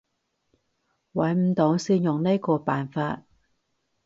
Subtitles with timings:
[1.13, 3.21] 揾唔到先用呢個辦法